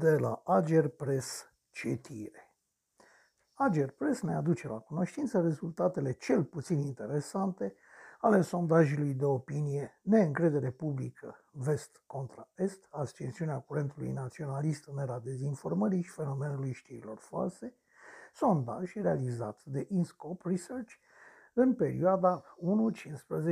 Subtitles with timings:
[0.00, 2.54] de la Ager Press Citire.
[3.54, 7.74] Ager Press ne aduce la cunoștință rezultatele cel puțin interesante
[8.20, 16.02] ale sondajului de opinie Neîncredere publică vest contra est, ascensiunea curentului naționalist în era dezinformării
[16.02, 17.74] și fenomenului știrilor false,
[18.32, 20.92] sondaj realizat de InScope Research
[21.52, 22.44] în perioada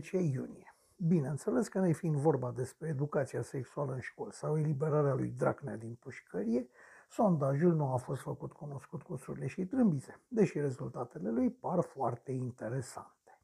[0.00, 0.71] 1-15 iunie.
[1.06, 5.96] Bineînțeles că ne fiind vorba despre educația sexuală în școli sau eliberarea lui Dracnea din
[6.00, 6.68] pușcărie,
[7.08, 12.32] sondajul nu a fost făcut cunoscut cu surle și trâmbițe, deși rezultatele lui par foarte
[12.32, 13.38] interesante.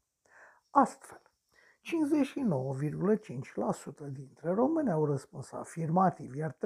[0.69, 1.21] Astfel,
[1.81, 6.57] 59,5% dintre români au răspuns afirmativ, iar 34,8%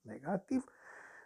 [0.00, 0.64] negativ,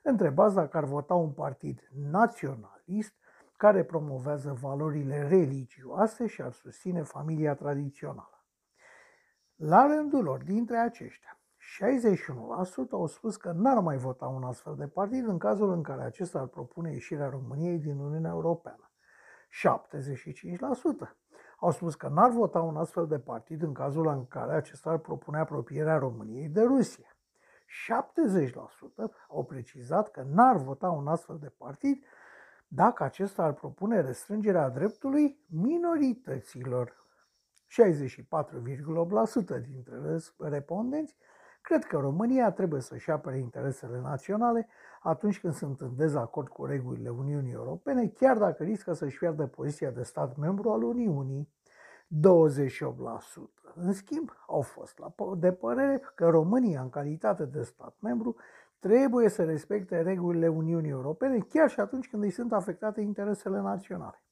[0.02, 3.14] întrebați dacă ar vota un partid naționalist
[3.62, 8.44] care promovează valorile religioase și ar susține familia tradițională.
[9.56, 11.40] La rândul lor, dintre aceștia,
[12.86, 16.02] 61% au spus că n-ar mai vota un astfel de partid în cazul în care
[16.02, 18.90] acesta ar propune ieșirea României din Uniunea Europeană.
[21.06, 21.16] 75%
[21.60, 24.98] au spus că n-ar vota un astfel de partid în cazul în care acesta ar
[24.98, 27.16] propune apropierea României de Rusia.
[27.16, 28.44] 70%
[29.28, 32.04] au precizat că n-ar vota un astfel de partid
[32.74, 37.00] dacă acesta ar propune restrângerea dreptului minorităților.
[37.68, 41.16] 64,8% dintre respondenți
[41.60, 44.68] cred că România trebuie să-și apere interesele naționale
[45.02, 49.90] atunci când sunt în dezacord cu regulile Uniunii Europene, chiar dacă riscă să-și pierdă poziția
[49.90, 51.48] de stat membru al Uniunii.
[52.08, 52.18] 28%.
[53.74, 54.98] În schimb, au fost
[55.36, 58.36] de părere că România, în calitate de stat membru,
[58.82, 64.22] trebuie să respecte regulile Uniunii Europene, chiar și atunci când îi sunt afectate interesele naționale.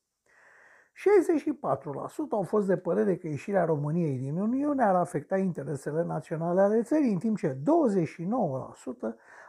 [0.92, 6.82] 64% au fost de părere că ieșirea României din Uniune ar afecta interesele naționale ale
[6.82, 7.58] țării, în timp ce 29%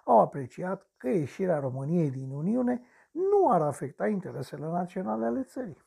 [0.06, 2.82] au apreciat că ieșirea României din Uniune
[3.12, 5.86] nu ar afecta interesele naționale ale țării.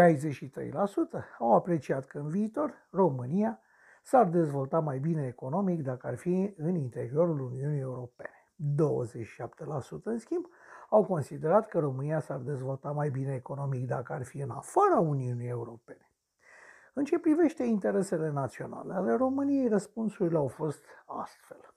[0.00, 3.60] 63% au apreciat că în viitor România
[4.06, 8.48] s-ar dezvolta mai bine economic dacă ar fi în interiorul Uniunii Europene.
[10.00, 10.46] 27% în schimb
[10.90, 15.48] au considerat că România s-ar dezvolta mai bine economic dacă ar fi în afara Uniunii
[15.48, 16.10] Europene.
[16.92, 21.74] În ce privește interesele naționale ale României, răspunsurile au fost astfel.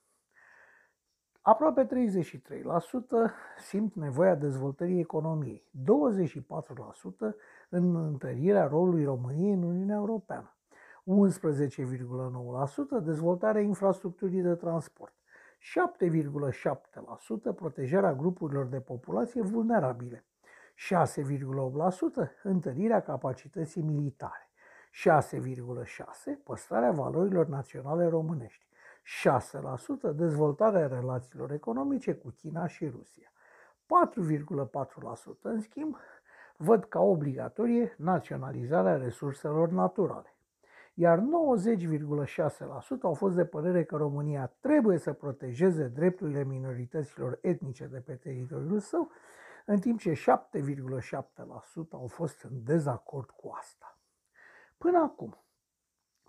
[1.40, 1.88] Aproape 33%
[3.58, 7.34] simt nevoia dezvoltării economiei, 24%
[7.68, 10.54] în întărirea rolului României în Uniunea Europeană,
[11.06, 15.14] 11,9% dezvoltarea infrastructurii de transport,
[15.60, 20.24] 7,7% protejarea grupurilor de populație vulnerabile,
[20.74, 24.50] 6,8% întărirea capacității militare,
[24.92, 28.66] 6,6% păstrarea valorilor naționale românești,
[30.10, 33.32] 6% dezvoltarea relațiilor economice cu China și Rusia,
[33.86, 35.96] 4,4% în schimb
[36.56, 40.34] văd ca obligatorie naționalizarea resurselor naturale.
[41.00, 41.24] Iar 90,6%
[43.02, 48.78] au fost de părere că România trebuie să protejeze drepturile minorităților etnice de pe teritoriul
[48.78, 49.10] său,
[49.66, 50.22] în timp ce 7,7%
[51.90, 53.98] au fost în dezacord cu asta.
[54.78, 55.36] Până acum,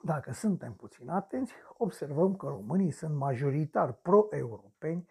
[0.03, 5.07] dacă suntem puțin atenți, observăm că românii sunt majoritar pro-europeni,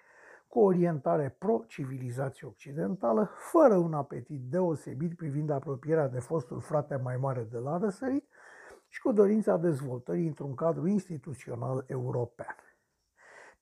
[0.48, 7.42] cu orientare pro-civilizație occidentală, fără un apetit deosebit privind apropierea de fostul frate mai mare
[7.50, 8.24] de la răsărit
[8.90, 12.56] și cu dorința dezvoltării într-un cadru instituțional european.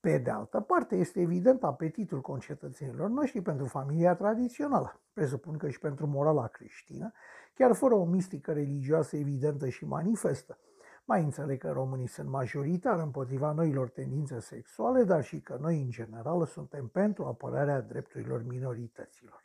[0.00, 5.78] Pe de altă parte, este evident apetitul concetățenilor noștri pentru familia tradițională, presupun că și
[5.78, 7.12] pentru morala creștină,
[7.54, 10.58] chiar fără o mistică religioasă evidentă și manifestă,
[11.04, 15.90] mai înțeleg că românii sunt majoritari împotriva noilor tendințe sexuale, dar și că noi, în
[15.90, 19.44] general, suntem pentru apărarea drepturilor minorităților.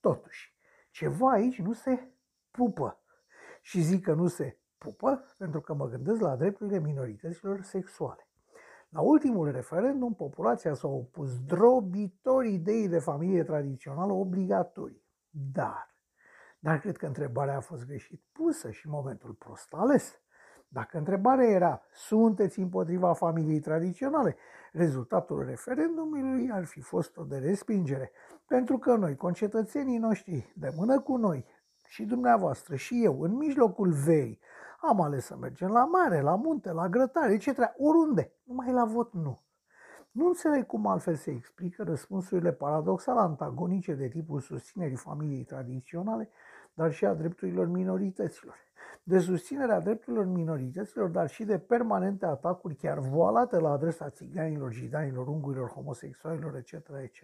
[0.00, 0.56] Totuși,
[0.90, 2.08] ceva aici nu se
[2.50, 2.98] pupă.
[3.62, 8.28] Și zic că nu se pupă pentru că mă gândesc la drepturile minorităților sexuale.
[8.88, 15.02] La ultimul referendum, populația s-a opus drobitor ideii de familie tradițională obligatorie.
[15.30, 15.94] Dar,
[16.58, 20.22] dar cred că întrebarea a fost greșit pusă și momentul prost ales.
[20.68, 24.36] Dacă întrebarea era, sunteți împotriva familiei tradiționale,
[24.72, 28.10] rezultatul referendumului ar fi fost o de respingere,
[28.46, 31.44] pentru că noi, concetățenii noștri, de mână cu noi,
[31.86, 34.40] și dumneavoastră și eu, în mijlocul verii,
[34.88, 37.48] am ales să mergem la mare, la munte, la grătare, etc.,
[37.78, 39.38] oriunde, numai la vot nu.
[40.10, 46.28] Nu înțeleg cum altfel se explică răspunsurile paradoxale antagonice de tipul susținerii familiei tradiționale,
[46.74, 48.56] dar și a drepturilor minorităților.
[49.02, 55.26] de susținerea drepturilor minorităților, dar și de permanente atacuri chiar voalate la adresa țiganilor, jidanilor,
[55.26, 56.72] ungurilor, homosexualilor, etc.,
[57.02, 57.22] etc.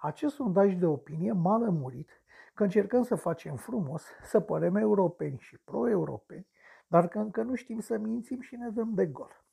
[0.00, 2.21] Acest sondaj de opinie m-a lămurit
[2.54, 6.46] că încercăm să facem frumos, să părem europeni și pro-europeni,
[6.86, 9.44] dar că încă nu știm să mințim și ne dăm de gol.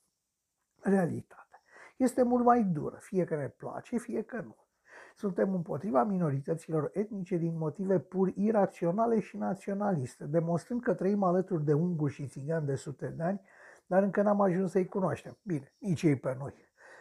[0.80, 1.62] Realitatea
[1.96, 4.56] este mult mai dură, fie că ne place, fie că nu.
[5.16, 11.72] Suntem împotriva minorităților etnice din motive pur iraționale și naționaliste, demonstrând că trăim alături de
[11.72, 13.40] unguri și țigani de sute de ani,
[13.86, 15.38] dar încă n-am ajuns să-i cunoaștem.
[15.42, 16.54] Bine, nici ei pe noi.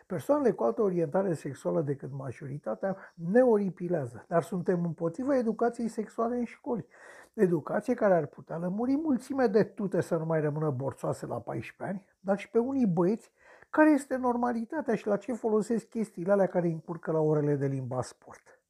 [0.09, 6.45] Persoanele cu altă orientare sexuală decât majoritatea ne oripilează, dar suntem împotriva educației sexuale în
[6.45, 6.85] școli.
[7.33, 11.97] Educație care ar putea lămuri mulțime de tute să nu mai rămână borțoase la 14
[11.97, 13.31] ani, dar și pe unii băieți
[13.69, 18.01] care este normalitatea și la ce folosesc chestiile alea care încurcă la orele de limba
[18.01, 18.61] sport.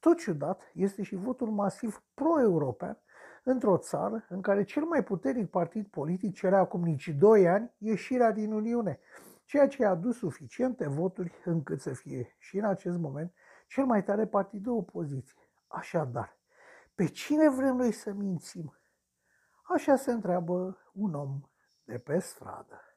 [0.00, 2.98] Tot ciudat este și votul masiv pro-european
[3.42, 8.30] într-o țară în care cel mai puternic partid politic cerea acum nici doi ani ieșirea
[8.32, 9.00] din Uniune,
[9.44, 13.34] ceea ce a adus suficiente voturi încât să fie și în acest moment
[13.66, 15.50] cel mai tare partid de opoziție.
[15.66, 16.38] Așadar,
[16.94, 18.78] pe cine vrem noi să mințim?
[19.62, 21.40] Așa se întreabă un om
[21.84, 22.93] de pe stradă.